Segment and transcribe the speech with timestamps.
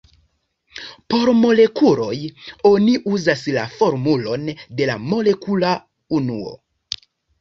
[1.13, 2.17] Por molekuloj,
[2.69, 4.49] oni uzas la formulon
[4.81, 5.75] de la molekula
[6.21, 6.57] unuo.